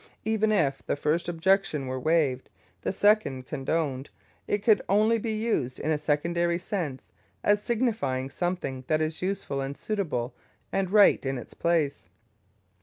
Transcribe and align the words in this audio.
Even 0.25 0.51
if 0.51 0.83
the 0.87 0.95
first 0.95 1.29
objection 1.29 1.85
were 1.85 1.99
waived, 1.99 2.49
and 2.49 2.81
the 2.81 2.91
second 2.91 3.45
condoned, 3.45 4.09
it 4.47 4.63
could 4.63 4.81
only 4.89 5.19
be 5.19 5.33
used 5.33 5.79
in 5.79 5.91
a 5.91 5.97
secondary 5.99 6.57
sense, 6.57 7.09
as 7.43 7.61
signifying 7.61 8.27
something 8.27 8.83
that 8.87 8.99
is 8.99 9.21
useful 9.21 9.61
and 9.61 9.77
suitable 9.77 10.33
and 10.71 10.89
right 10.89 11.23
in 11.23 11.37
its 11.37 11.53
place. 11.53 12.09